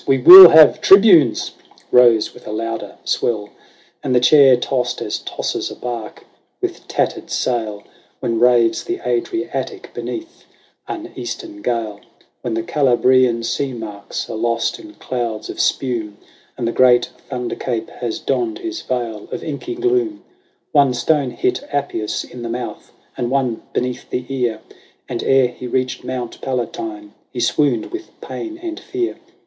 [0.07, 1.51] we will have Tribunes!"—
[1.91, 3.51] rose with a louder swell:
[4.01, 4.01] 174 LAYS OF ANCIENT ROME.
[4.03, 5.19] And the chair tossed as
[5.63, 6.25] tosses a bark
[6.59, 7.83] with tattered sail
[8.19, 10.45] When raves the Adriatic beneath
[10.87, 12.01] an eastern gale,
[12.41, 16.17] When the Calabrian sea marks are lost in clouds of spume,
[16.57, 20.23] And the great Thunder Cape has donned his veil of inky gloom.
[20.71, 24.61] One stone hit Appius in the mouth, and one beneath the ear;
[25.07, 29.17] And ere he reached Mount Palatine, he swooned with pain and fear.